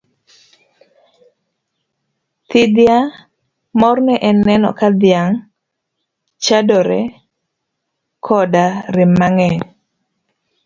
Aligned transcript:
Thithia! 2.49 2.97
Morne 3.79 4.15
en 4.29 4.37
neno 4.47 4.69
ka 4.79 4.87
dhiang' 5.01 5.37
chadore 6.43 7.01
koda 8.25 8.65
rem 8.95 9.11
mang'eny. 9.19 9.57